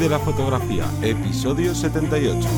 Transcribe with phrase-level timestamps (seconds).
[0.00, 2.48] de la Fotografía, episodio 78.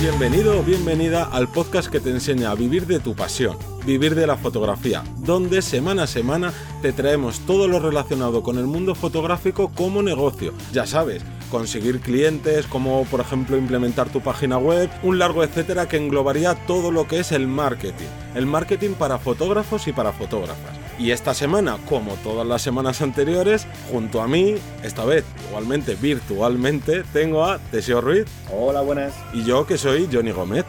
[0.00, 4.28] Bienvenido o bienvenida al podcast que te enseña a vivir de tu pasión, vivir de
[4.28, 6.52] la fotografía, donde semana a semana
[6.82, 10.54] te traemos todo lo relacionado con el mundo fotográfico como negocio.
[10.72, 15.96] Ya sabes, conseguir clientes, como por ejemplo implementar tu página web, un largo etcétera que
[15.96, 18.06] englobaría todo lo que es el marketing.
[18.34, 20.76] El marketing para fotógrafos y para fotógrafas.
[20.98, 27.02] Y esta semana, como todas las semanas anteriores, junto a mí, esta vez igualmente virtualmente,
[27.12, 28.24] tengo a Teseo Ruiz.
[28.50, 29.12] Hola, buenas.
[29.34, 30.64] Y yo que soy Johnny Gómez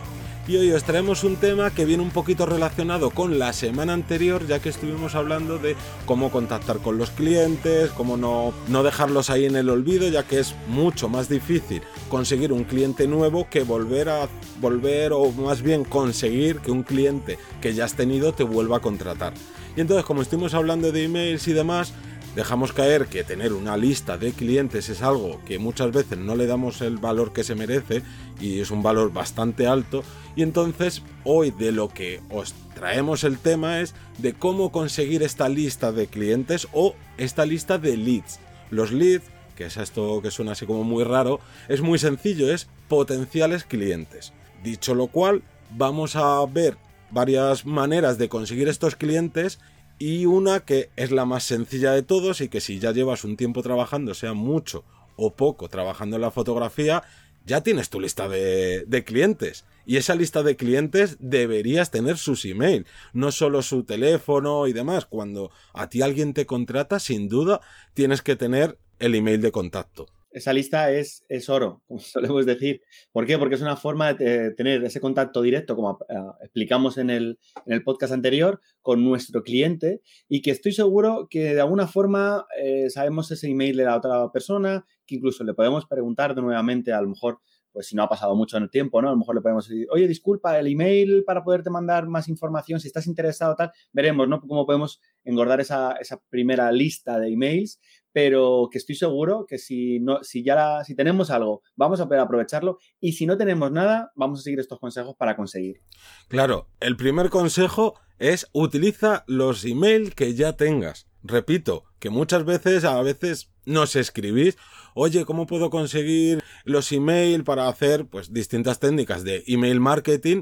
[0.48, 4.48] y hoy os traemos un tema que viene un poquito relacionado con la semana anterior,
[4.48, 5.76] ya que estuvimos hablando de
[6.06, 10.40] cómo contactar con los clientes, cómo no, no dejarlos ahí en el olvido, ya que
[10.40, 14.30] es mucho más difícil conseguir un cliente nuevo que volver a
[14.62, 18.82] volver o más bien conseguir que un cliente que ya has tenido te vuelva a
[18.82, 19.34] contratar.
[19.76, 21.94] Y entonces, como estuvimos hablando de emails y demás,
[22.38, 26.46] dejamos caer que tener una lista de clientes es algo que muchas veces no le
[26.46, 28.04] damos el valor que se merece
[28.40, 30.04] y es un valor bastante alto
[30.36, 35.50] y entonces hoy de lo que os traemos el tema es de cómo conseguir esta
[35.50, 38.40] lista de clientes o esta lista de leads.
[38.70, 42.68] Los leads, que es esto que suena así como muy raro, es muy sencillo, es
[42.88, 44.32] potenciales clientes.
[44.64, 46.78] Dicho lo cual, vamos a ver
[47.10, 49.60] varias maneras de conseguir estos clientes
[50.00, 53.38] y una que es la más sencilla de todos y que si ya llevas un
[53.38, 54.84] tiempo trabajando, sea mucho
[55.16, 57.04] o poco trabajando en la fotografía,
[57.46, 59.66] ya tienes tu lista de, clientes.
[59.86, 65.06] Y esa lista de clientes deberías tener sus email, no solo su teléfono y demás.
[65.06, 67.62] Cuando a ti alguien te contrata, sin duda
[67.94, 72.82] tienes que tener el email de contacto esa lista es, es, oro, como solemos decir.
[73.12, 73.38] ¿Por qué?
[73.38, 77.74] Porque es una forma de tener ese contacto directo, como eh, explicamos en el, en
[77.74, 82.90] el, podcast anterior, con nuestro cliente y que estoy seguro que de alguna forma eh,
[82.90, 87.02] sabemos ese email de la otra persona, que incluso le podemos preguntar de nuevamente, a
[87.02, 87.40] lo mejor,
[87.72, 89.10] pues si no ha pasado mucho en el tiempo, ¿no?
[89.10, 92.80] A lo mejor le podemos decir, oye, disculpa, el email para poderte mandar más información,
[92.80, 94.42] si estás interesado, tal, veremos, ¿no?
[94.42, 97.80] Cómo podemos engordar esa, esa primera lista de emails
[98.18, 102.22] pero que estoy seguro que si, no, si ya si tenemos algo, vamos a poder
[102.22, 105.84] aprovecharlo y si no tenemos nada, vamos a seguir estos consejos para conseguir.
[106.28, 111.08] Claro, el primer consejo es utiliza los emails que ya tengas.
[111.22, 114.58] Repito, que muchas veces, a veces nos escribís,
[114.96, 120.42] oye, ¿cómo puedo conseguir los emails para hacer pues distintas técnicas de email marketing?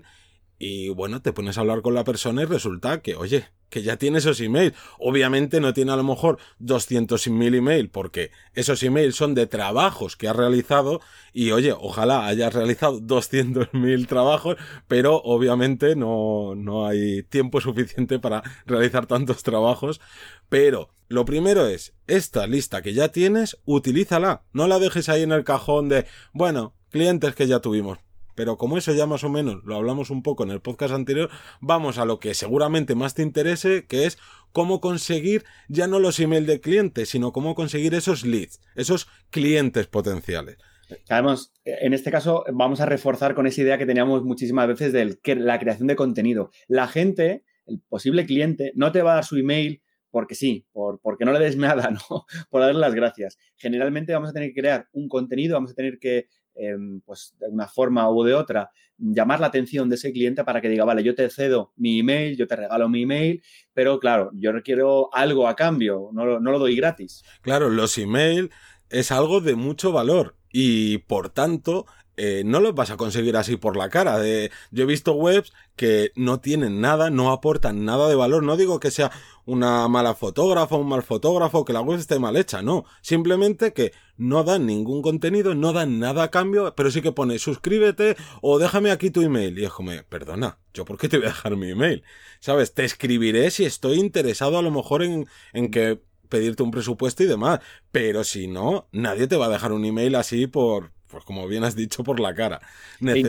[0.57, 3.97] Y bueno, te pones a hablar con la persona y resulta que, oye, que ya
[3.97, 4.73] tiene esos emails.
[4.99, 10.27] Obviamente no tiene a lo mejor 200.000 emails porque esos emails son de trabajos que
[10.27, 11.01] ha realizado
[11.33, 14.55] y oye, ojalá haya realizado 200.000 trabajos,
[14.87, 19.99] pero obviamente no, no hay tiempo suficiente para realizar tantos trabajos.
[20.47, 24.43] Pero lo primero es, esta lista que ya tienes, utilízala.
[24.53, 27.99] No la dejes ahí en el cajón de, bueno, clientes que ya tuvimos.
[28.35, 31.29] Pero como eso ya más o menos lo hablamos un poco en el podcast anterior,
[31.61, 34.17] vamos a lo que seguramente más te interese, que es
[34.51, 39.87] cómo conseguir ya no los emails de clientes, sino cómo conseguir esos leads, esos clientes
[39.87, 40.57] potenciales.
[41.05, 45.17] Sabemos, en este caso vamos a reforzar con esa idea que teníamos muchísimas veces de
[45.35, 46.51] la creación de contenido.
[46.67, 49.81] La gente, el posible cliente, no te va a dar su email
[50.11, 52.25] porque sí, por, porque no le des nada, ¿no?
[52.49, 53.37] Por darle las gracias.
[53.57, 57.49] Generalmente vamos a tener que crear un contenido, vamos a tener que Em, pues de
[57.49, 61.03] una forma u de otra, llamar la atención de ese cliente para que diga, vale,
[61.03, 63.43] yo te cedo mi email, yo te regalo mi email,
[63.73, 67.23] pero claro, yo requiero algo a cambio, no, no lo doy gratis.
[67.41, 68.51] Claro, los email
[68.89, 71.85] es algo de mucho valor y por tanto
[72.17, 74.19] eh, no los vas a conseguir así por la cara.
[74.19, 78.43] De, yo he visto webs que no tienen nada, no aportan nada de valor.
[78.43, 79.11] No digo que sea
[79.45, 82.85] una mala fotógrafa, un mal fotógrafo, que la web esté mal hecha, no.
[83.01, 87.37] Simplemente que no dan ningún contenido, no dan nada a cambio, pero sí que pone
[87.37, 89.57] suscríbete o déjame aquí tu email.
[89.59, 92.03] Y es como, perdona, ¿yo por qué te voy a dejar mi email?
[92.39, 92.73] ¿Sabes?
[92.73, 97.27] Te escribiré si estoy interesado a lo mejor en, en que pedirte un presupuesto y
[97.27, 97.59] demás.
[97.91, 101.63] Pero si no, nadie te va a dejar un email así por, pues como bien
[101.63, 102.59] has dicho, por la cara.
[102.99, 103.19] E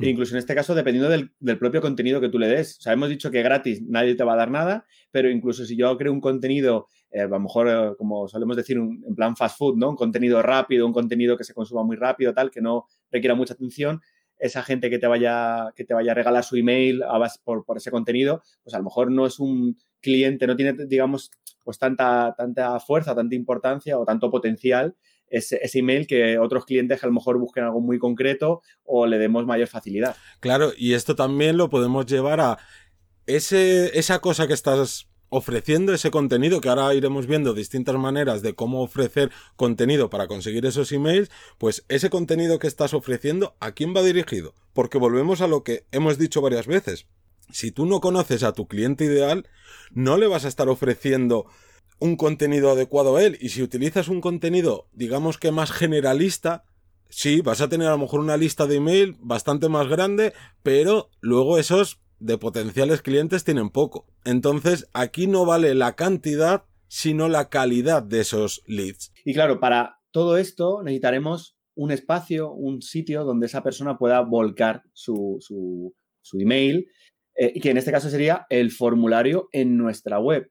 [0.00, 2.78] incluso, en este caso, dependiendo del, propio contenido que tú le des.
[2.78, 5.76] O sea, hemos dicho que gratis nadie te va a dar nada, pero incluso si
[5.76, 9.58] yo creo un contenido, eh, a lo mejor, eh, como solemos decir, en plan fast
[9.58, 9.90] food, ¿no?
[9.90, 13.54] Un contenido rápido, un contenido que se consuma muy rápido, tal, que no requiera mucha
[13.54, 14.00] atención,
[14.36, 17.04] esa gente que te vaya, que te vaya a regalar su email
[17.44, 21.30] por, por ese contenido, pues a lo mejor no es un cliente, no tiene, digamos,
[21.62, 24.96] pues tanta, tanta fuerza, tanta importancia o tanto potencial
[25.30, 29.46] ese, email que otros clientes a lo mejor busquen algo muy concreto o le demos
[29.46, 30.16] mayor facilidad.
[30.40, 32.58] Claro, y esto también lo podemos llevar a
[33.26, 38.54] ese, esa cosa que estás ofreciendo ese contenido, que ahora iremos viendo distintas maneras de
[38.54, 43.94] cómo ofrecer contenido para conseguir esos emails, pues ese contenido que estás ofreciendo, ¿a quién
[43.94, 44.54] va dirigido?
[44.72, 47.06] Porque volvemos a lo que hemos dicho varias veces.
[47.52, 49.48] Si tú no conoces a tu cliente ideal,
[49.92, 51.46] no le vas a estar ofreciendo
[51.98, 53.36] un contenido adecuado a él.
[53.40, 56.64] Y si utilizas un contenido, digamos que más generalista,
[57.08, 60.32] sí, vas a tener a lo mejor una lista de email bastante más grande,
[60.62, 64.06] pero luego esos de potenciales clientes tienen poco.
[64.24, 69.12] Entonces, aquí no vale la cantidad, sino la calidad de esos leads.
[69.24, 74.82] Y claro, para todo esto necesitaremos un espacio, un sitio donde esa persona pueda volcar
[74.92, 76.86] su, su, su email,
[77.36, 80.50] eh, que en este caso sería el formulario en nuestra web.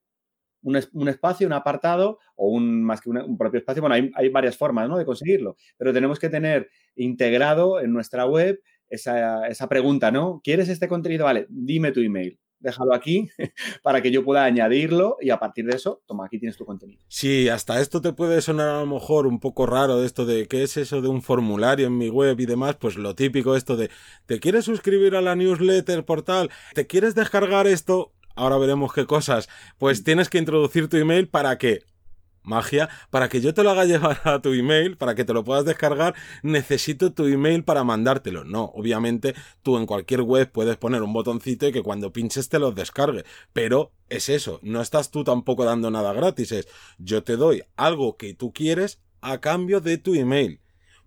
[0.61, 3.81] Un, espacio, un apartado o un más que un propio espacio.
[3.81, 4.97] Bueno, hay, hay varias formas ¿no?
[4.97, 10.41] de conseguirlo, pero tenemos que tener integrado en nuestra web esa, esa pregunta, ¿no?
[10.44, 11.25] ¿Quieres este contenido?
[11.25, 13.29] Vale, dime tu email déjalo aquí
[13.83, 17.01] para que yo pueda añadirlo y a partir de eso, toma, aquí tienes tu contenido.
[17.07, 20.47] Sí, hasta esto te puede sonar a lo mejor un poco raro de esto de
[20.47, 23.77] qué es eso de un formulario en mi web y demás, pues lo típico esto
[23.77, 23.89] de
[24.25, 26.50] ¿te quieres suscribir a la newsletter portal?
[26.73, 28.11] ¿Te quieres descargar esto?
[28.39, 29.50] Ahora veremos qué cosas.
[29.77, 31.83] Pues tienes que introducir tu email para que
[32.41, 35.44] magia, para que yo te lo haga llevar a tu email, para que te lo
[35.44, 38.45] puedas descargar, necesito tu email para mandártelo.
[38.45, 42.59] No, obviamente tú en cualquier web puedes poner un botoncito y que cuando pinches te
[42.59, 47.35] lo descargue, pero es eso, no estás tú tampoco dando nada gratis, es yo te
[47.35, 50.62] doy algo que tú quieres a cambio de tu email.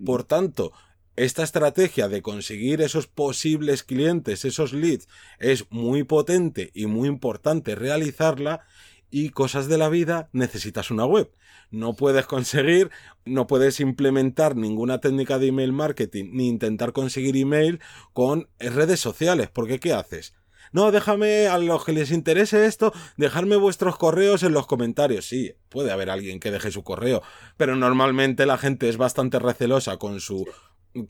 [0.05, 0.73] Por tanto,
[1.17, 7.75] esta estrategia de conseguir esos posibles clientes, esos leads, es muy potente y muy importante
[7.75, 8.63] realizarla
[9.11, 11.31] y cosas de la vida necesitas una web.
[11.71, 12.91] No puedes conseguir,
[13.25, 17.81] no puedes implementar ninguna técnica de email marketing ni intentar conseguir email
[18.13, 20.35] con redes sociales, porque ¿qué haces?
[20.73, 25.27] No, déjame a los que les interese esto, dejarme vuestros correos en los comentarios.
[25.27, 27.23] Sí, puede haber alguien que deje su correo,
[27.59, 30.47] pero normalmente la gente es bastante recelosa con su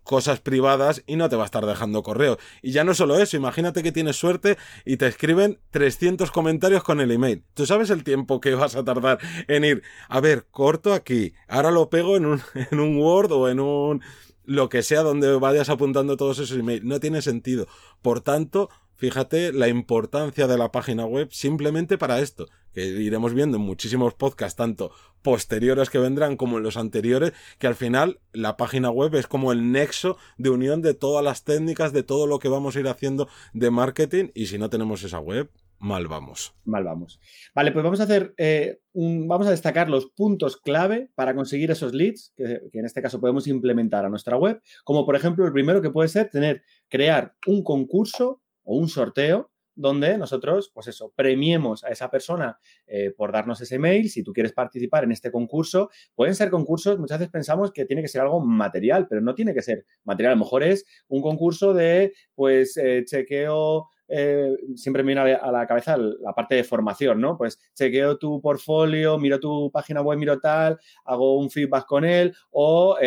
[0.03, 2.39] cosas privadas y no te va a estar dejando correo.
[2.63, 7.01] Y ya no solo eso, imagínate que tienes suerte y te escriben 300 comentarios con
[7.01, 7.45] el email.
[7.55, 9.19] ¿Tú sabes el tiempo que vas a tardar
[9.49, 9.83] en ir?
[10.09, 14.03] A ver, corto aquí, ahora lo pego en un, en un Word o en un
[14.45, 16.85] lo que sea donde vayas apuntando todos esos emails.
[16.85, 17.69] No tiene sentido.
[18.03, 18.71] Por tanto,
[19.03, 24.15] fíjate la importancia de la página web simplemente para esto, que iremos viendo en muchísimos
[24.15, 29.13] podcasts, tanto posteriores que vendrán como en los anteriores, que al final la página web
[29.17, 32.77] es como el nexo de unión de todas las técnicas, de todo lo que vamos
[32.77, 35.51] a ir haciendo de marketing, y si no tenemos esa web,
[35.81, 36.55] mal vamos.
[36.65, 37.19] Mal vamos.
[37.57, 41.73] Vale, pues vamos a hacer eh, un, vamos a destacar los puntos clave para conseguir
[41.73, 45.45] esos leads, que, que, en este caso podemos implementar a nuestra web, como por ejemplo
[45.45, 50.87] el primero que puede ser tener, crear un concurso o un sorteo donde nosotros, pues
[50.89, 54.11] eso, premiemos a esa persona eh, por darnos ese mail.
[54.11, 58.03] Si tú quieres participar en este concurso, pueden ser concursos, muchas veces pensamos que tiene
[58.03, 60.33] que ser algo material, pero no tiene que ser material.
[60.33, 63.89] A lo mejor es un concurso de, pues, eh, chequeo.
[64.09, 67.39] Eh, siempre me viene a la cabeza la parte de formación, ¿no?
[67.39, 72.35] Pues chequeo tu portfolio, miro tu página web, miro tal, hago un feedback con él
[72.51, 72.99] o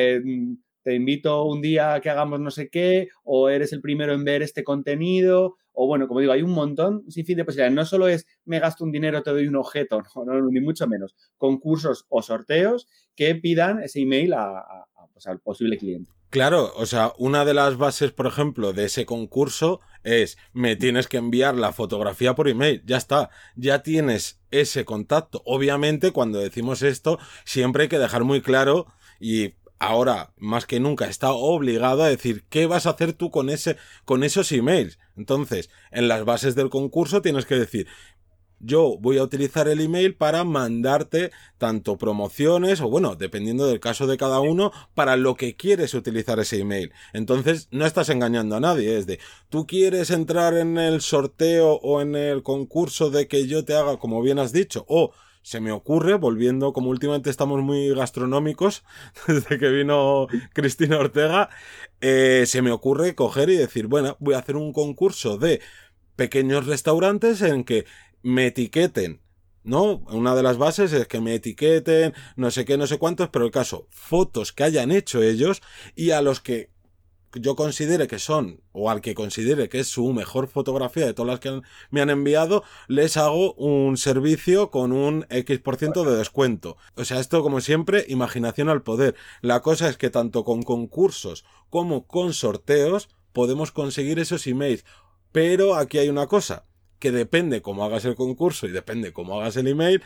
[0.86, 4.24] te invito un día a que hagamos no sé qué, o eres el primero en
[4.24, 7.76] ver este contenido, o bueno, como digo, hay un montón sin fin de posibilidades.
[7.76, 11.16] No solo es me gasto un dinero, te doy un objeto, no, ni mucho menos.
[11.40, 16.12] Concursos o sorteos que pidan ese email a, pues, al posible cliente.
[16.30, 21.08] Claro, o sea, una de las bases, por ejemplo, de ese concurso es me tienes
[21.08, 22.84] que enviar la fotografía por email.
[22.86, 25.42] Ya está, ya tienes ese contacto.
[25.46, 28.86] Obviamente, cuando decimos esto, siempre hay que dejar muy claro
[29.20, 33.50] y ahora más que nunca está obligado a decir qué vas a hacer tú con
[33.50, 35.00] ese con esos emails.
[35.18, 37.88] Entonces, en las bases del concurso tienes que decir
[38.60, 44.08] yo voy a utilizar el email para mandarte tanto promociones o bueno, dependiendo del caso
[44.08, 46.92] de cada uno, para lo que quieres utilizar ese email.
[47.14, 52.02] Entonces no estás engañando a nadie, es de tú quieres entrar en el sorteo o
[52.02, 55.12] en el concurso de que yo te haga como bien has dicho o
[55.46, 58.84] se me ocurre, volviendo, como últimamente estamos muy gastronómicos,
[59.28, 61.52] desde que vino Cristina Ortega,
[62.02, 65.62] eh, se me ocurre coger y decir, bueno, voy a hacer un concurso de
[66.16, 67.86] pequeños restaurantes en que
[68.24, 69.22] me etiqueten
[69.64, 69.98] ¿no?
[70.10, 73.46] Una de las bases es que me etiqueten, no sé qué, no sé cuántos, pero
[73.46, 75.62] el caso, fotos que hayan hecho ellos
[75.96, 76.70] y a los que
[77.36, 81.32] yo considere que son, o al que considere que es su mejor fotografía de todas
[81.34, 86.78] las que me han enviado, les hago un servicio con un X% de descuento.
[86.96, 89.16] O sea, esto como siempre, imaginación al poder.
[89.42, 94.86] La cosa es que tanto con concursos como con sorteos podemos conseguir esos emails.
[95.32, 96.66] Pero aquí hay una cosa
[97.00, 100.02] que depende cómo hagas el concurso y depende cómo hagas el email,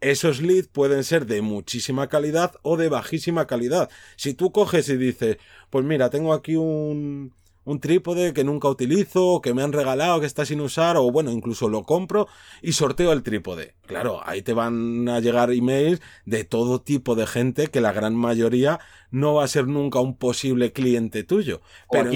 [0.00, 3.90] esos leads pueden ser de muchísima calidad o de bajísima calidad.
[4.16, 5.38] Si tú coges y dices,
[5.70, 7.34] pues mira, tengo aquí un,
[7.70, 11.30] un trípode que nunca utilizo, que me han regalado, que está sin usar, o bueno,
[11.30, 12.26] incluso lo compro
[12.62, 13.74] y sorteo el trípode.
[13.86, 18.14] Claro, ahí te van a llegar emails de todo tipo de gente que la gran
[18.14, 21.60] mayoría no va a ser nunca un posible cliente tuyo.
[21.90, 22.10] Pero,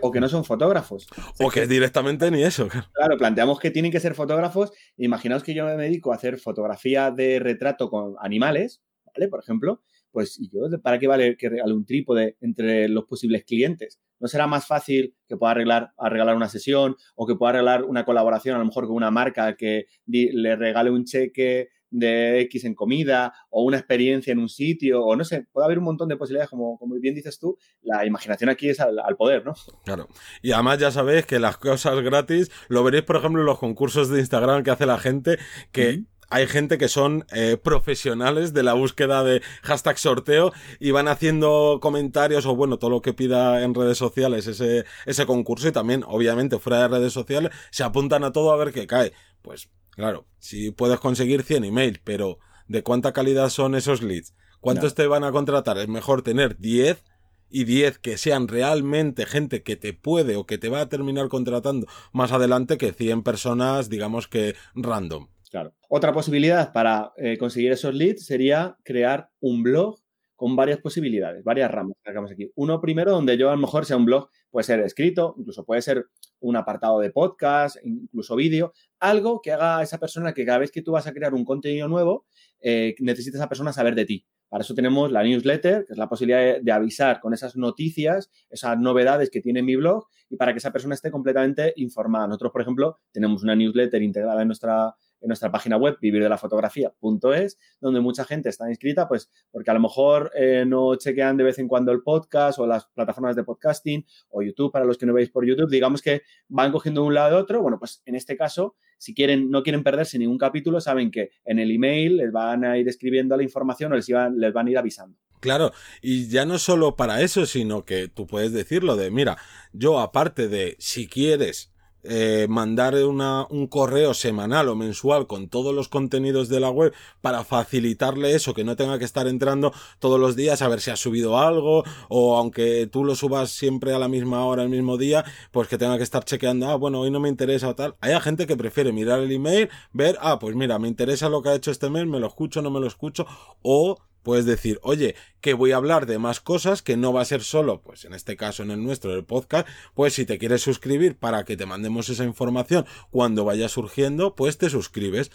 [0.00, 1.06] o que no son fotógrafos.
[1.40, 2.68] O que, directamente ni eso.
[2.68, 4.72] Claro, planteamos que tienen que ser fotógrafos.
[4.96, 9.28] Imaginaos que yo me dedico a hacer fotografía de retrato con animales, ¿vale?
[9.28, 9.82] Por ejemplo,
[10.18, 14.00] pues ¿y yo para qué vale que regale un trípode entre los posibles clientes?
[14.18, 18.04] ¿No será más fácil que pueda arreglar, regalar una sesión o que pueda arreglar una
[18.04, 22.74] colaboración a lo mejor con una marca que le regale un cheque de X en
[22.74, 26.16] comida o una experiencia en un sitio o no sé, puede haber un montón de
[26.16, 29.54] posibilidades, como, como bien dices tú, la imaginación aquí es al, poder, ¿no?
[29.84, 30.08] Claro.
[30.42, 34.08] Y además ya sabéis que las cosas gratis, lo veréis por ejemplo en los concursos
[34.08, 35.38] de Instagram que hace la gente
[35.70, 41.08] que hay gente que son eh, profesionales de la búsqueda de hashtag sorteo y van
[41.08, 45.72] haciendo comentarios o bueno, todo lo que pida en redes sociales ese, ese concurso y
[45.72, 49.12] también, obviamente, fuera de redes sociales, se apuntan a todo a ver qué cae.
[49.42, 54.34] Pues claro, si puedes conseguir 100 emails, pero ¿de cuánta calidad son esos leads?
[54.60, 55.78] ¿Cuántos te van a contratar?
[55.78, 57.02] Es mejor tener 10
[57.50, 61.28] y 10 que sean realmente gente que te puede o que te va a terminar
[61.28, 65.28] contratando más adelante que 100 personas, digamos que random.
[65.50, 65.74] Claro.
[65.88, 69.98] Otra posibilidad para eh, conseguir esos leads sería crear un blog
[70.38, 72.52] con varias posibilidades, varias ramas que aquí.
[72.54, 75.82] Uno primero donde yo a lo mejor sea un blog, puede ser escrito, incluso puede
[75.82, 76.06] ser
[76.38, 80.70] un apartado de podcast, incluso vídeo, algo que haga a esa persona que cada vez
[80.70, 82.26] que tú vas a crear un contenido nuevo,
[82.60, 84.26] eh, necesita esa persona saber de ti.
[84.48, 88.78] Para eso tenemos la newsletter, que es la posibilidad de, avisar con esas noticias, esas
[88.78, 92.26] novedades que tiene mi blog y para que esa persona esté completamente informada.
[92.26, 98.00] Nosotros, por ejemplo, tenemos una newsletter integrada en nuestra en nuestra página web vivirdelafotografía.es, donde
[98.00, 101.68] mucha gente está inscrita, pues porque a lo mejor eh, no chequean de vez en
[101.68, 105.30] cuando el podcast o las plataformas de podcasting o YouTube para los que no veis
[105.30, 107.62] por YouTube, digamos que van cogiendo de un lado de otro.
[107.62, 111.58] Bueno, pues en este caso, si quieren, no quieren perderse ningún capítulo, saben que en
[111.58, 114.78] el email les van a ir escribiendo la información o les, les van a ir
[114.78, 115.18] avisando.
[115.40, 115.72] Claro,
[116.02, 119.38] y ya no solo para eso, sino que tú puedes decirlo de, mira,
[119.72, 121.72] yo aparte de si quieres
[122.08, 126.92] eh, mandar una, un correo semanal o mensual con todos los contenidos de la web
[127.20, 130.90] para facilitarle eso, que no tenga que estar entrando todos los días a ver si
[130.90, 134.96] ha subido algo o aunque tú lo subas siempre a la misma hora, el mismo
[134.96, 137.96] día, pues que tenga que estar chequeando, ah, bueno, hoy no me interesa o tal.
[138.00, 141.50] Hay gente que prefiere mirar el email, ver, ah, pues mira, me interesa lo que
[141.50, 143.26] ha hecho este mail, me lo escucho, no me lo escucho
[143.62, 143.98] o
[144.28, 147.42] Puedes decir, oye, que voy a hablar de más cosas, que no va a ser
[147.42, 151.16] solo, pues en este caso en el nuestro, el podcast, pues si te quieres suscribir
[151.16, 155.30] para que te mandemos esa información cuando vaya surgiendo, pues te suscribes.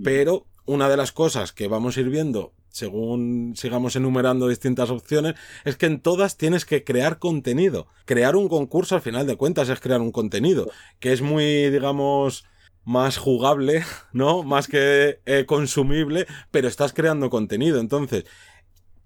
[0.00, 5.34] Pero una de las cosas que vamos a ir viendo según sigamos enumerando distintas opciones,
[5.64, 7.88] es que en todas tienes que crear contenido.
[8.04, 10.70] Crear un concurso al final de cuentas es crear un contenido,
[11.00, 12.44] que es muy, digamos,
[12.84, 14.42] más jugable, ¿no?
[14.42, 17.80] Más que eh, consumible, pero estás creando contenido.
[17.80, 18.24] Entonces,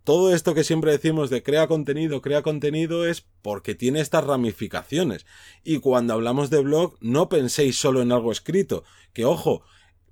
[0.05, 5.25] todo esto que siempre decimos de crea contenido, crea contenido es porque tiene estas ramificaciones.
[5.65, 9.63] Y cuando hablamos de blog, no penséis solo en algo escrito, que ojo,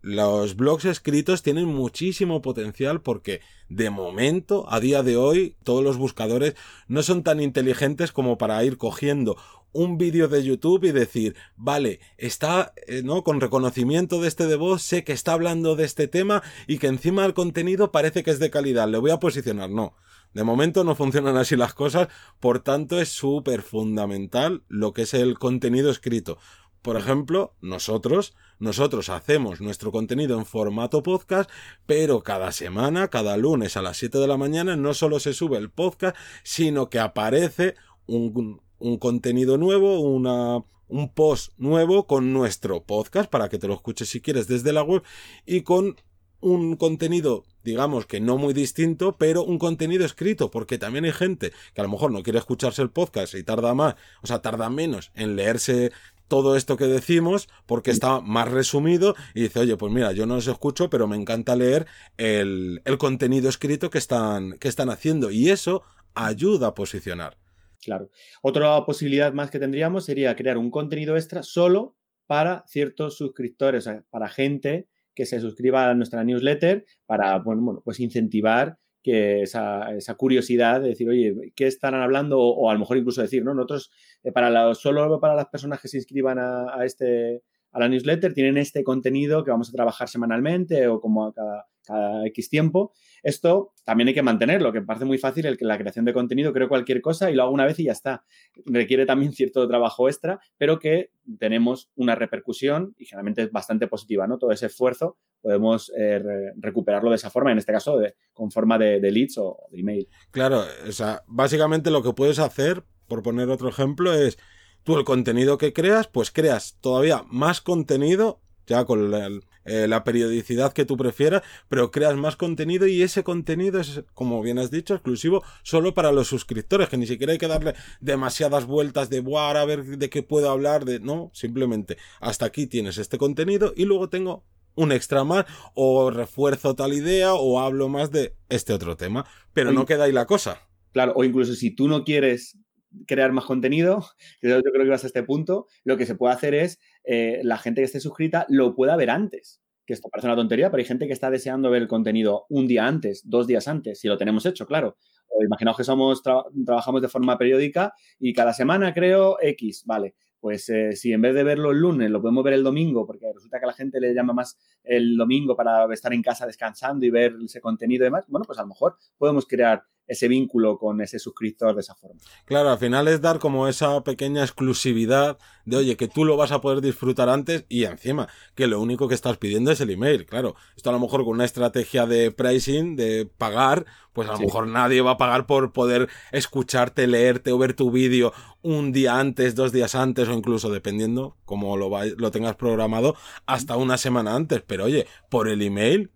[0.01, 5.97] los blogs escritos tienen muchísimo potencial porque de momento, a día de hoy, todos los
[5.97, 6.57] buscadores
[6.89, 9.37] no son tan inteligentes como para ir cogiendo
[9.73, 13.25] un vídeo de YouTube y decir, vale, está, eh, ¿no?
[13.25, 16.87] Con reconocimiento de este de voz, sé que está hablando de este tema y que
[16.87, 19.71] encima el contenido parece que es de calidad, le voy a posicionar.
[19.71, 19.95] No.
[20.35, 22.09] De momento no funcionan así las cosas,
[22.41, 26.39] por tanto es súper fundamental lo que es el contenido escrito.
[26.81, 31.49] Por ejemplo, nosotros, nosotros hacemos nuestro contenido en formato podcast,
[31.87, 35.59] pero cada semana, cada lunes a las 7 de la mañana, no solo se sube
[35.59, 37.77] el podcast, sino que aparece
[38.07, 43.75] un, un contenido nuevo, una, un post nuevo con nuestro podcast para que te lo
[43.75, 45.03] escuches si quieres desde la web
[45.47, 45.97] y con
[46.41, 51.53] un contenido, digamos que no muy distinto, pero un contenido escrito, porque también hay gente
[51.73, 54.69] que a lo mejor no quiere escucharse el podcast y tarda más, o sea, tarda
[54.69, 55.93] menos en leerse
[56.27, 60.35] todo esto que decimos porque está más resumido y dice, oye, pues mira, yo no
[60.35, 61.87] los escucho, pero me encanta leer
[62.17, 65.83] el, el contenido escrito que están, que están haciendo y eso
[66.15, 67.42] ayuda a posicionar.
[67.83, 68.11] Claro.
[68.43, 71.97] Otra posibilidad más que tendríamos sería crear un contenido extra solo
[72.27, 78.79] para ciertos suscriptores, para gente que se suscriba a nuestra newsletter para, bueno, pues incentivar
[79.03, 82.39] que esa, curiosidad de decir, oye, ¿qué estarán hablando?
[82.39, 83.53] O, a lo mejor incluso decir, ¿no?
[83.53, 83.91] Nosotros,
[84.23, 88.59] eh, para solo para las personas que se inscriban a, este, a la newsletter tienen
[88.59, 92.93] este contenido que vamos a trabajar semanalmente o como a cada, cada X tiempo.
[93.23, 96.53] Esto también hay que mantenerlo, que parece muy fácil el que la creación de contenido
[96.53, 98.25] creo cualquier cosa y lo hago una vez y ya está.
[98.65, 104.27] Requiere también cierto trabajo extra, pero que tenemos una repercusión y generalmente es bastante positiva,
[104.27, 104.39] ¿no?
[104.39, 106.21] Todo ese esfuerzo podemos eh,
[106.57, 110.09] recuperarlo de esa forma, en este caso de, con forma de, leads o de email.
[110.31, 114.39] Claro, o sea, básicamente lo que puedes hacer, por poner otro ejemplo, es
[114.85, 119.29] tú el contenido que creas, pues creas todavía más contenido, ya con la,
[119.65, 124.43] eh, la periodicidad que tú prefieras, pero creas más contenido y ese contenido es, como
[124.43, 128.67] bien has dicho, exclusivo solo para los suscriptores, que ni siquiera hay que darle demasiadas
[128.67, 132.99] vueltas de, buah, a ver de qué puedo hablar, de, no, simplemente hasta aquí tienes
[132.99, 138.11] este contenido y luego tengo un extra más o refuerzo tal idea o hablo más
[138.11, 140.63] de este otro tema, pero no queda ahí la cosa.
[140.93, 142.59] Claro, o incluso si tú no quieres
[143.07, 144.05] crear más contenido,
[144.43, 147.59] yo creo que vas a este punto, lo que se puede hacer es eh, la
[147.59, 149.61] gente que esté suscrita lo pueda ver antes.
[149.85, 152.69] Que esto parece una tontería, pero hay gente que está deseando ver el contenido un
[152.69, 154.97] día antes, dos días antes, si lo tenemos hecho, claro.
[155.29, 160.15] O imaginaos que somos trabajamos de forma periódica y cada semana creo X, vale.
[160.39, 163.33] Pues eh, si en vez de verlo el lunes lo podemos ver el domingo, porque
[163.33, 167.07] resulta que a la gente le llama más el domingo para estar en casa descansando
[167.07, 170.79] y ver ese contenido y demás, bueno, pues a lo mejor podemos crear ese vínculo
[170.79, 172.21] con ese suscriptor de esa forma.
[172.45, 176.53] Claro, al final es dar como esa pequeña exclusividad de, oye, que tú lo vas
[176.53, 180.27] a poder disfrutar antes y encima, que lo único que estás pidiendo es el email.
[180.27, 184.41] Claro, esto a lo mejor con una estrategia de pricing, de pagar, pues a lo
[184.41, 189.19] mejor nadie va a pagar por poder escucharte, leerte o ver tu vídeo un día
[189.19, 193.17] antes, dos días antes o incluso dependiendo cómo lo, lo tengas programado,
[193.47, 194.63] hasta una semana antes.
[194.67, 196.11] Pero oye, por el email,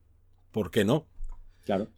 [0.51, 1.07] ¿por qué no?
[1.65, 1.89] Claro.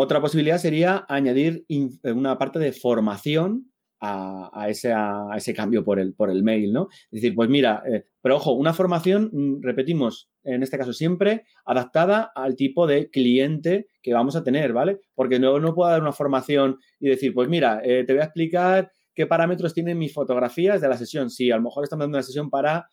[0.00, 6.72] Otra posibilidad sería añadir eh, una parte de formación a, ese, cambio por el, mail,
[6.72, 6.86] ¿no?
[7.10, 11.46] Es decir, pues mira, eh, pero ojo, una formación, mm, repetimos, en este caso siempre,
[11.64, 15.00] adaptada al tipo de cliente que vamos a tener, ¿vale?
[15.16, 18.26] Porque no, no puedo dar una formación y decir, pues mira, eh, te voy a
[18.26, 21.28] explicar qué parámetros tienen mis fotografías de la sesión.
[21.28, 22.86] Si a lo mejor estamos dando una sesión para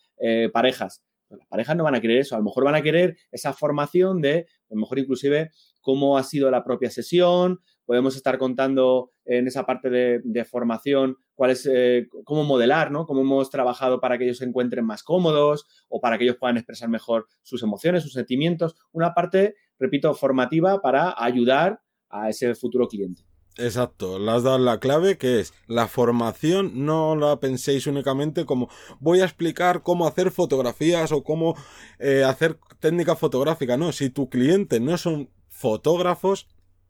[0.51, 1.03] parejas.
[1.29, 4.21] Las parejas no van a querer eso, a lo mejor van a querer esa formación
[4.21, 9.47] de, a lo mejor inclusive cómo ha sido la propia sesión, podemos estar contando en
[9.47, 13.05] esa parte de, formación cuál es, eh, cómo modelar, ¿no?
[13.05, 16.57] Cómo hemos trabajado para que ellos se encuentren más cómodos o para que ellos puedan
[16.57, 18.75] expresar mejor sus emociones, sus sentimientos.
[18.91, 23.23] Una parte, repito, formativa para ayudar a ese futuro cliente.
[23.57, 28.69] Exacto, le has dado la clave que es la formación, no la penséis únicamente como
[28.99, 31.55] voy a explicar cómo hacer fotografías o cómo
[31.99, 36.47] eh, hacer técnica fotográfica, no, si tu cliente no son fotógrafos,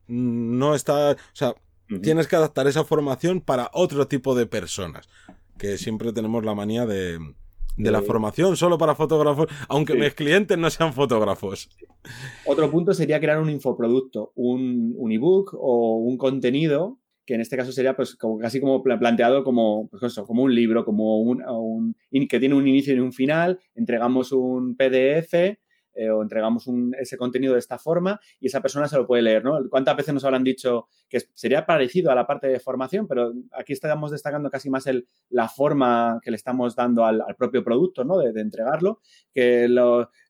[0.08, 1.54] no está, o sea,
[2.01, 5.08] tienes que adaptar esa formación para otro tipo de personas,
[5.60, 7.19] que siempre tenemos la manía de,
[7.77, 11.69] de la formación solo para fotógrafos, aunque mis clientes no sean fotógrafos.
[12.45, 17.57] Otro punto sería crear un infoproducto, un, un ebook o un contenido que en este
[17.57, 21.43] caso sería pues como casi como planteado como, pues eso, como un libro, como un,
[21.43, 21.95] un,
[22.27, 25.57] que tiene un inicio y un final, entregamos un PDF
[25.95, 26.65] eh, o entregamos
[26.99, 29.58] ese contenido de esta forma y esa persona se lo puede leer, ¿no?
[29.69, 33.73] ¿Cuántas veces nos habrán dicho que sería parecido a la parte de formación, pero aquí
[33.73, 38.17] estamos destacando casi más el, la forma que le estamos dando al, propio producto, ¿no?
[38.17, 38.99] De, entregarlo,
[39.34, 39.67] que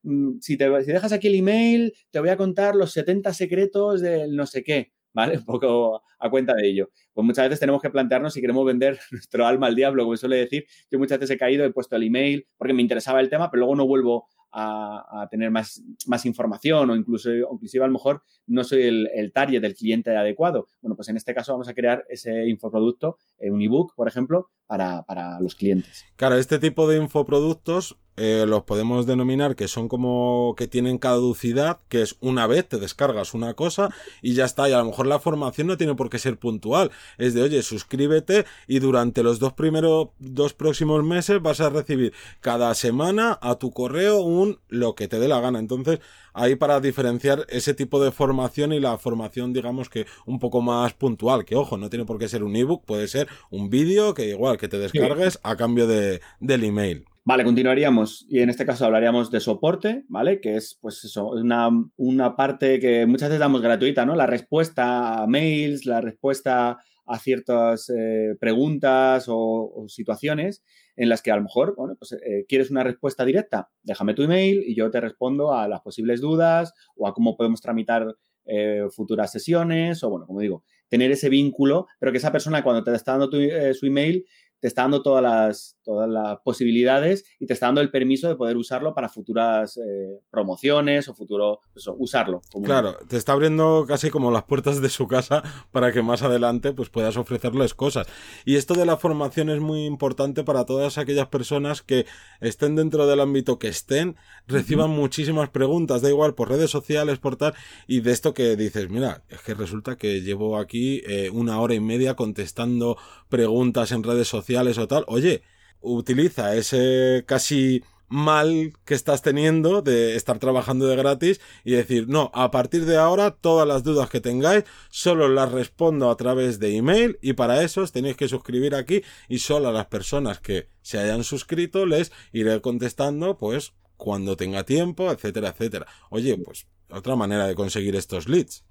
[0.04, 4.02] mm, si, te, si dejas aquí el email, te voy a contar los 70 secretos
[4.02, 4.94] del no sé qué.
[5.16, 5.38] ¿vale?
[5.38, 6.90] Un poco a cuenta de ello.
[7.14, 10.36] Pues muchas veces tenemos que plantearnos si queremos vender nuestro alma al diablo, como suele
[10.36, 10.66] decir.
[10.92, 13.62] Yo muchas veces he caído, he puesto el email porque me interesaba el tema, pero
[13.62, 18.64] luego no vuelvo a, tener más, más, información o incluso, inclusive a lo mejor no
[18.64, 20.70] soy el, el, target del cliente adecuado.
[20.82, 24.50] Bueno, pues en este caso vamos a crear ese infoproducto, en un ebook, por ejemplo,
[24.66, 26.06] para, para los clientes.
[26.16, 31.80] Claro, este tipo de infoproductos eh, los podemos denominar que son como que tienen caducidad,
[31.90, 33.90] que es una vez te descargas una cosa
[34.22, 34.70] y ya está.
[34.70, 36.92] Y a lo mejor la formación no tiene por qué ser puntual.
[37.18, 42.14] Es de, oye, suscríbete y durante los dos primeros, dos próximos meses vas a recibir
[42.42, 45.60] cada semana a tu correo un lo que te dé la gana.
[45.60, 46.00] Entonces,
[46.34, 50.94] ahí para diferenciar ese tipo de formación y la formación, digamos que un poco más
[50.94, 54.28] puntual, que ojo, no tiene por qué ser un ebook, puede ser un vídeo que
[54.30, 57.06] igual que te descargues a cambio de, del email.
[57.28, 60.40] Vale, continuaríamos y en este caso hablaríamos de soporte, ¿vale?
[60.40, 64.16] Que es, pues eso, una, una parte que muchas veces damos gratuita, ¿no?
[64.16, 70.64] La respuesta a mails, la respuesta a ciertas eh, preguntas o, situaciones
[70.96, 74.22] en las que a lo mejor, bueno, pues eh, quieres una respuesta directa, déjame tu
[74.22, 78.06] email y yo te respondo a las posibles dudas o a cómo podemos tramitar
[78.46, 82.84] eh, futuras sesiones o, bueno, como digo, tener ese vínculo, pero que esa persona cuando
[82.84, 83.40] te está dando tu,
[83.74, 84.24] su email
[84.66, 88.36] te está dando todas las, todas las posibilidades y te está dando el permiso de
[88.36, 91.60] poder usarlo para futuras eh, promociones o futuro,
[92.00, 92.42] usarlo.
[92.64, 96.74] Claro, te está abriendo casi como las puertas de su casa para que más adelante
[96.74, 98.08] pues puedas ofrecerles cosas.
[98.44, 102.08] Y esto de la formación es muy importante para todas aquellas personas que
[102.42, 104.16] estén dentro del ámbito que estén,
[104.48, 107.54] reciban muchísimas preguntas, da igual por redes sociales, por tal,
[107.86, 111.76] y de esto que dices, mira, es que resulta que llevo aquí eh, una hora
[111.76, 112.98] y media contestando
[113.30, 115.04] preguntas en redes sociales o tal.
[115.08, 115.44] Oye,
[115.82, 122.32] utiliza ese casi mal que estás teniendo de estar trabajando de gratis y decir, no,
[122.34, 126.76] a partir de ahora todas las dudas que tengáis solo las respondo a través de
[126.78, 130.70] email y para eso os tenéis que suscribir aquí y solo a las personas que
[130.82, 135.88] se hayan suscrito les iré contestando pues cuando tenga tiempo, etcétera, etcétera.
[136.10, 138.64] Oye, pues otra manera de conseguir estos leads.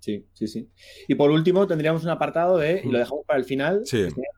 [0.00, 0.70] Sí, sí, sí.
[1.08, 3.82] Y por último, tendríamos un apartado de, y lo dejamos para el final,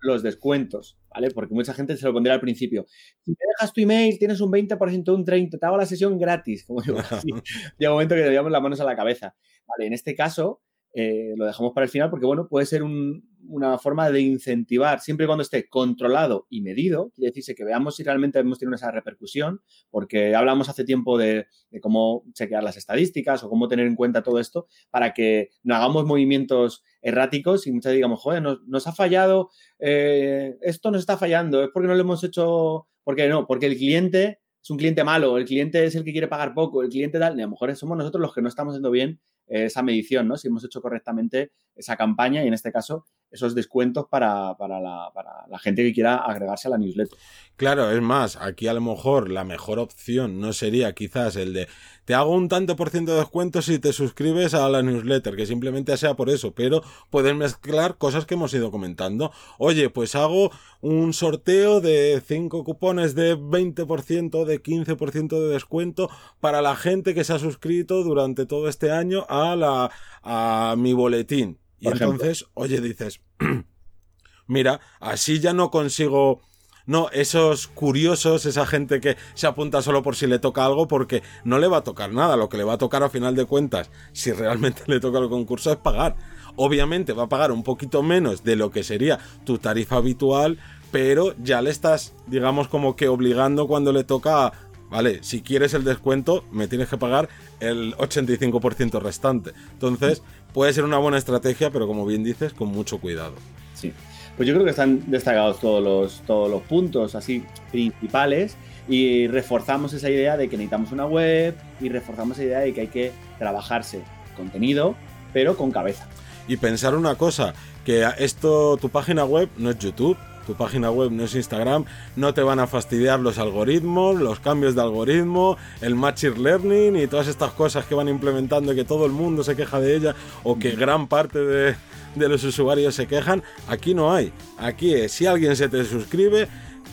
[0.03, 1.31] los descuentos, ¿vale?
[1.31, 2.87] Porque mucha gente se lo pondría al principio.
[3.25, 6.65] Si te dejas tu email, tienes un 20%, un 30%, te hago la sesión gratis,
[6.65, 6.95] como yo.
[7.79, 9.37] Llega un momento que te llevamos las manos a la cabeza.
[9.67, 13.79] Vale, en este caso, eh, lo dejamos para el final porque, bueno, puede ser una
[13.79, 18.03] forma de incentivar, siempre y cuando esté controlado y medido, quiere decirse que veamos si
[18.03, 21.47] realmente hemos tenido esa repercusión, porque hablamos hace tiempo de,
[21.81, 26.07] cómo chequear las estadísticas o cómo tener en cuenta todo esto para que no hagamos
[26.07, 31.71] movimientos erráticos y muchas digamos, joder, nos, ha fallado, eh, esto nos está fallando, es
[31.73, 35.45] porque no lo hemos hecho, porque no, porque el cliente es un cliente malo, el
[35.45, 38.21] cliente es el que quiere pagar poco, el cliente tal, a lo mejor somos nosotros
[38.21, 40.37] los que no estamos haciendo bien esa medición, ¿no?
[40.37, 45.83] Si hemos hecho correctamente esa campaña y en este caso esos descuentos para, la, gente
[45.83, 47.19] que quiera agregarse a la newsletter.
[47.57, 51.69] Claro, es más, aquí a lo mejor la mejor opción no sería quizás el de
[52.11, 55.47] te hago un tanto por ciento de descuento si te suscribes a la newsletter, que
[55.47, 59.31] simplemente sea por eso, pero puedes mezclar cosas que hemos ido comentando.
[59.59, 66.63] Oye, pues hago un sorteo de 5 cupones de 20%, de 15% de descuento para
[66.63, 71.60] la gente que se ha suscrito durante todo este año a la a mi boletín.
[71.81, 73.21] Y entonces, oye, dices,
[74.47, 76.43] mira, así ya no consigo
[76.87, 81.23] no, esos curiosos, esa gente que se apunta solo por si le toca algo, porque
[81.45, 82.37] no le va a tocar nada.
[82.37, 85.29] Lo que le va a tocar a final de cuentas, si realmente le toca el
[85.29, 86.17] concurso, es pagar.
[86.57, 90.59] Obviamente va a pagar un poquito menos de lo que sería tu tarifa habitual,
[90.91, 94.53] pero ya le estás, digamos, como que obligando cuando le toca
[94.91, 97.29] vale, si quieres el descuento, me tienes que pagar
[97.61, 99.53] el 85% restante.
[99.73, 100.23] Entonces,
[100.53, 103.35] puede ser una buena estrategia, pero como bien dices, con mucho cuidado.
[103.75, 103.93] Sí.
[104.37, 108.57] Pues yo creo que están destacados todos los, todos los puntos así principales
[108.89, 112.81] y reforzamos esa idea de que necesitamos una web y reforzamos esa idea de que
[112.83, 114.01] hay que trabajarse
[114.37, 114.95] contenido,
[115.33, 116.09] pero con cabeza.
[116.49, 121.11] Y pensar una cosa, que esto, tu página web no es YouTube, tu página web
[121.11, 121.85] no es Instagram,
[122.17, 127.07] no te van a fastidiar los algoritmos, los cambios de algoritmo, el machine learning y
[127.07, 130.15] todas estas cosas que van implementando y que todo el mundo se queja de ella
[130.43, 131.77] o que gran parte de,
[132.15, 133.43] de los usuarios se quejan.
[133.69, 134.33] Aquí no hay.
[134.59, 136.49] Aquí es, si alguien se te suscribe,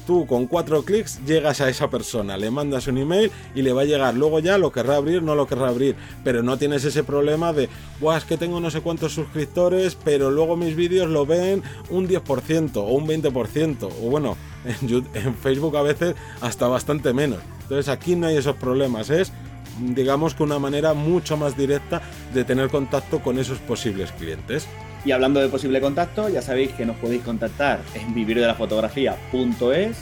[0.08, 3.82] tú con cuatro clics llegas a esa persona, le mandas un email y le va
[3.82, 4.16] a llegar.
[4.16, 5.96] Luego ya lo querrá abrir, no lo querrá abrir.
[6.24, 10.32] Pero no tienes ese problema de, Buah, es que tengo no sé cuántos suscriptores, pero
[10.32, 13.84] luego mis vídeos lo ven un 10% o un 20%.
[13.84, 17.40] O bueno, en, en Facebook a veces hasta bastante menos.
[17.64, 19.10] Entonces aquí no hay esos problemas.
[19.10, 19.32] Es
[19.80, 22.02] digamos que una manera mucho más directa
[22.34, 24.68] de tener contacto con esos posibles clientes.
[25.06, 29.98] Y hablando de posible contacto, ya sabéis que nos podéis contactar en vivirdelafotografía.es,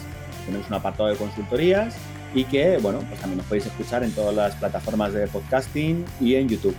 [0.45, 1.95] tenemos un apartado de consultorías
[2.33, 6.35] y que, bueno, pues también nos podéis escuchar en todas las plataformas de podcasting y
[6.35, 6.75] en YouTube.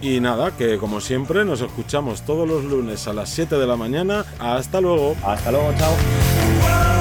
[0.00, 3.76] Y nada, que como siempre nos escuchamos todos los lunes a las 7 de la
[3.76, 4.24] mañana.
[4.38, 5.16] Hasta luego.
[5.24, 6.97] Hasta luego, chao.